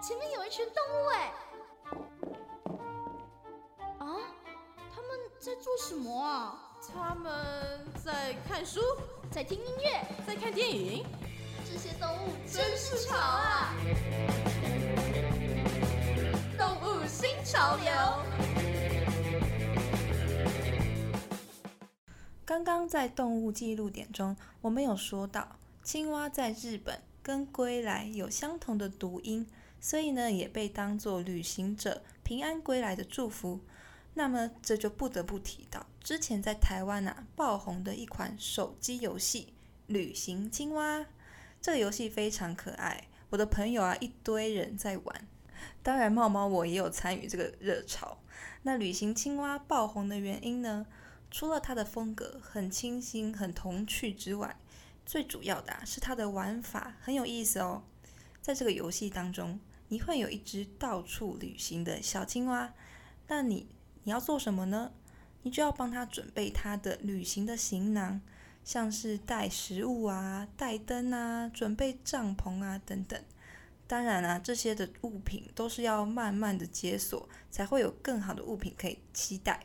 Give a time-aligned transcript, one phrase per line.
[0.00, 1.32] 前面有一群动物哎！
[3.98, 4.06] 啊，
[4.94, 6.60] 他们在做什么啊？
[6.92, 8.80] 他们在看书，
[9.30, 11.04] 在听音乐，在看电影。
[11.64, 13.74] 这些动物真是潮啊！
[16.56, 17.90] 动物新潮流。
[22.44, 29.44] 刚刚在动物记录点中，我们有说到青蛙在日本跟归来有相同的读音，
[29.80, 33.60] 所以呢也被当作旅行者平安归来的祝福。
[34.14, 39.48] 那么这就不得不提到之前在台湾啊爆红的一款手机游戏
[39.92, 41.00] 《旅行青蛙》。
[41.60, 45.28] 这个游戏非常可爱，我的朋友啊一堆人在玩，
[45.82, 48.18] 当然猫猫我也有参与这个热潮。
[48.62, 50.86] 那《旅行青蛙》爆红的原因呢？
[51.28, 54.56] 除了它的风格很清新、很童趣之外，
[55.04, 57.82] 最主要的是它的玩法很有意思哦。
[58.46, 62.72] 在这个游戏当中，你会有一只到处旅行的小青蛙，
[63.26, 63.66] 那你
[64.04, 64.92] 你要做什么呢？
[65.42, 68.20] 你就要帮它准备它的旅行的行囊，
[68.62, 73.20] 像是带食物啊、带灯啊、准备帐篷啊等等。
[73.88, 79.64] 当然啊，这些的物品都是要慢慢的解锁，才会有更好的物品可以期待。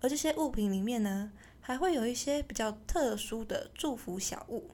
[0.00, 4.72] 而这些物品里面呢，还会有一些比较特殊的祝福小物，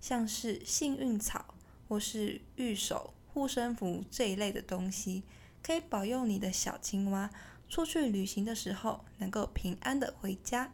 [0.00, 1.53] 像是幸运草
[1.88, 5.22] 或是玉手、护身符这一类的东西，
[5.62, 7.30] 可以保佑你的小青蛙
[7.68, 10.72] 出去旅行的时候能够平安的回家。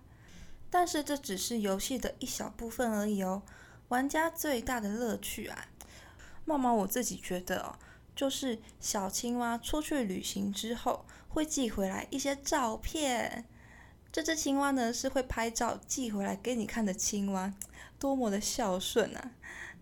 [0.70, 3.42] 但是这只是游戏的一小部分而已哦。
[3.88, 5.66] 玩家最大的乐趣啊，
[6.44, 7.76] 茂茂我自己觉得哦，
[8.14, 13.46] 就是小青蛙出去旅行之后会寄回来一些照片。
[14.12, 17.54] 这只青蛙呢是会拍照寄回来给你看的青蛙，
[17.98, 19.30] 多么的孝顺啊！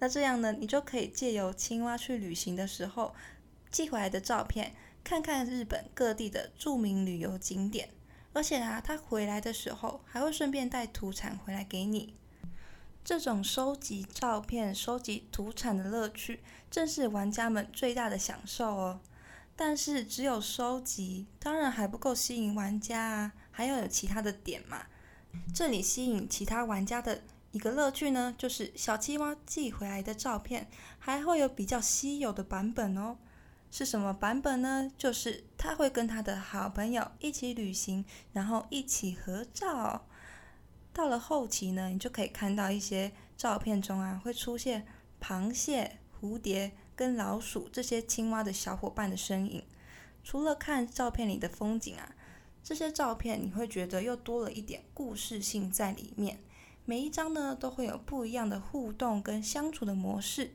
[0.01, 3.15] 那这样呢，你就可以借由青蛙去旅行的时候
[3.71, 7.89] 寄回来的照片，看看日本各地的著名旅游景点。
[8.35, 12.15] 而且啊，它回来的时候还会顺便带土产回来给你。
[13.03, 16.41] 这种收集照片、收集土产的乐趣，
[16.71, 19.01] 正是玩家们最大的享受哦。
[19.61, 24.87] 但是只有收集，当然还不够吸引玩家啊，还要有其他的点嘛。
[25.53, 30.69] 这里吸引其他玩家的一个乐趣呢，就是小青蛙寄回来的照片
[31.01, 33.17] 还会有比较稀有的版本哦。
[33.69, 34.93] 是什么版本呢？
[34.97, 40.07] 就是他会跟他的好朋友一起旅行，然后一起合照。
[40.93, 44.87] 到了后期呢，你就可以看到一些照片中啊，会出现
[45.21, 46.71] 螃蟹、蝴蝶。
[46.99, 49.63] 跟老鼠这些青蛙的小伙伴的身影，
[50.25, 52.17] 除了看照片里的风景啊，
[52.65, 56.41] 这些照片你会觉得又多了一点故事性在里面。
[56.85, 60.51] 每一张呢都会有不一样的互动跟相处的模式，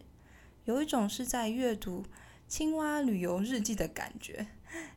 [0.65, 2.03] 有一种是在阅读
[2.49, 4.47] 青蛙旅游日记的感觉。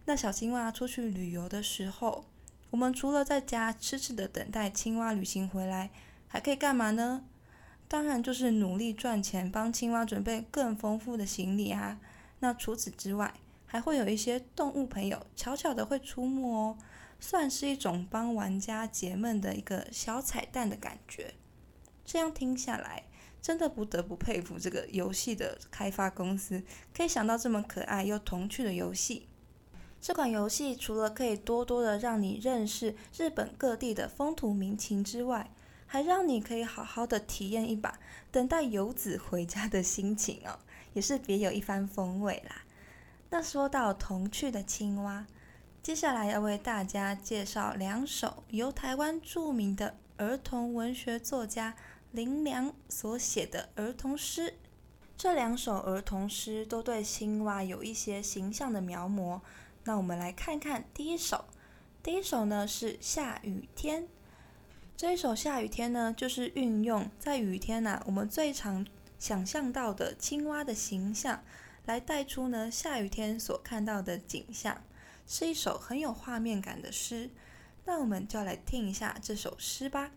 [0.07, 2.25] 那小青蛙出去旅游的时候，
[2.71, 5.91] 我们除了在家痴痴的等待青蛙旅行回来，
[6.27, 7.23] 还可以干嘛呢？
[7.89, 12.01] 当然就是努力赚钱，帮青蛙准备更丰富的行李啊。
[12.41, 16.77] 那除此之外，还会有一些动物朋友悄悄的会出没哦，
[17.21, 21.35] 算是一种帮玩家解闷的一个小彩蛋的感觉。
[22.05, 23.05] 这样听下来，
[23.41, 26.63] 真的不得不佩服这个游戏的开发公司，
[26.95, 29.29] 可以想到这么可爱又童趣的游戏。
[30.01, 35.51] 这款游戏除了可以多多的让你认识日本各地的风土民情之外，
[35.87, 37.99] 还让你可以好好的体验一把
[38.31, 40.59] 等待游子回家的心情哦，
[40.93, 42.63] 也是别有一番风味啦。
[43.31, 45.27] 那说到童趣的青蛙，
[45.83, 51.75] 接下来要为大家介绍两首由台湾著名的儿童文学作家
[52.11, 54.55] 林良所写的儿童诗。
[55.17, 59.41] 这两首儿童诗都对青蛙有一些形象的描摹。
[59.85, 61.47] 那我们来看看第一首，
[62.03, 64.09] 第一首呢是下雨天。
[64.97, 68.87] 这一首下雨天呢，就是运用在雨天呐，我们最常
[69.19, 71.43] 想象到的青蛙的形象，
[71.85, 74.83] 来带出呢下雨天所看到的景象，
[75.27, 77.29] 是一首很有画面感的诗。
[77.85, 80.13] 那我们就来听一下这首诗吧。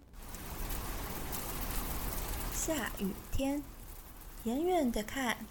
[2.54, 3.62] 下雨天，
[4.46, 5.46] 远远的看，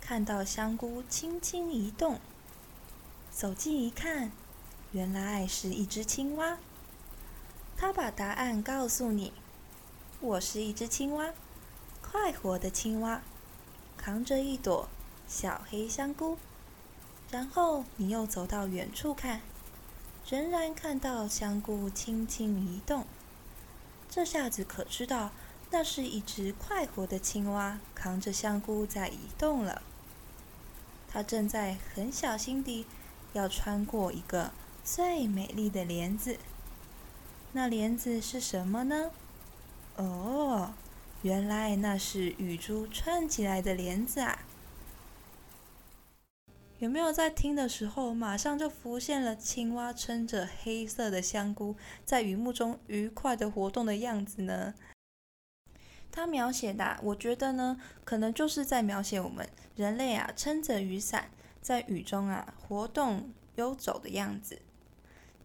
[0.00, 2.18] 看到香菇轻轻移动，
[3.30, 4.32] 走近一看，
[4.92, 6.58] 原来是一只青蛙。
[7.80, 9.32] 他把答案告诉你
[10.20, 11.32] ：“我是一只青蛙，
[12.02, 13.22] 快活的青蛙，
[13.96, 14.86] 扛着一朵
[15.26, 16.36] 小黑香菇。”
[17.32, 19.40] 然后你又走到远处看，
[20.28, 23.06] 仍然看到香菇轻轻移动。
[24.10, 25.30] 这下子可知道，
[25.70, 29.80] 那是一只快活的青蛙扛着香菇在移动了。
[31.08, 32.84] 它正在很小心地
[33.32, 34.50] 要穿过一个
[34.84, 36.36] 最美丽的帘子。
[37.52, 39.10] 那帘子是什么呢？
[39.96, 40.72] 哦，
[41.22, 44.46] 原来那是雨珠串起来的帘子啊！
[46.78, 51.74] 有没有在听的时候，马上就浮现了青蛙撑着黑色的香菇，
[52.04, 54.72] 在雨幕中愉快的活动的样子呢？
[56.12, 61.30] 他描写的，我觉得呢，可能就是在描写我们人类啊，撑着雨伞
[61.60, 64.62] 在雨中啊活动游走的样子。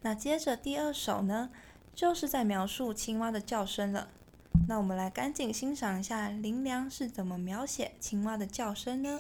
[0.01, 1.49] 那接着第二首呢，
[1.95, 4.09] 就是在描述青蛙的叫声了。
[4.67, 9.17] 那我们来赶紧欣赏一下林良是怎么描写青蛙的叫声呢？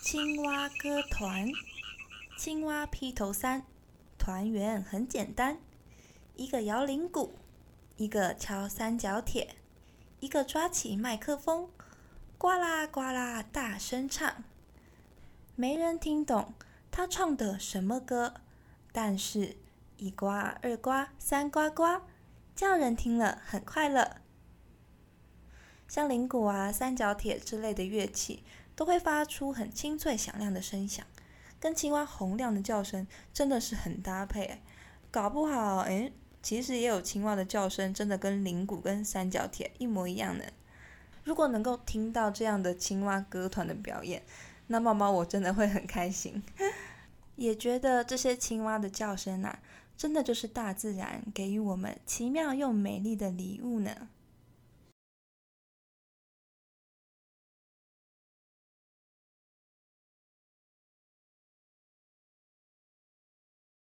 [0.00, 1.48] 青蛙歌团，
[2.38, 3.64] 青蛙披头三，
[4.16, 5.58] 团圆很简单，
[6.36, 7.36] 一个摇铃鼓。
[7.96, 9.54] 一个敲三角铁，
[10.18, 11.70] 一个抓起麦克风，
[12.36, 14.42] 呱啦呱啦大声唱。
[15.54, 16.54] 没人听懂
[16.90, 18.34] 他唱的什么歌，
[18.90, 19.56] 但是
[19.96, 22.02] 一呱二呱三呱呱，
[22.54, 24.16] 叫人听了很快乐。
[25.88, 28.42] 像铃鼓啊、三角铁之类的乐器，
[28.74, 31.06] 都会发出很清脆响亮的声响，
[31.60, 34.62] 跟青蛙洪亮的叫声真的是很搭配。
[35.10, 36.12] 搞不好，哎。
[36.42, 40.44] 其实也有青蛙的叫声，真的跟铃鼓跟三角铁一模一样呢。
[41.22, 44.22] 如果能够听到这样的青蛙歌团的表演，
[44.66, 46.42] 那猫猫我真的会很开心，
[47.36, 49.58] 也觉得这些青蛙的叫声啊，
[49.96, 54.08] 真的就是大自然给予我们奇妙又美丽的礼物呢。